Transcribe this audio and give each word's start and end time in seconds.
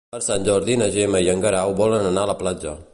Per 0.13 0.19
Sant 0.27 0.47
Jordi 0.47 0.77
na 0.83 0.87
Gemma 0.97 1.21
i 1.27 1.31
en 1.35 1.45
Guerau 1.47 1.77
volen 1.83 2.11
anar 2.15 2.27
a 2.27 2.35
la 2.35 2.41
platja. 2.43 2.79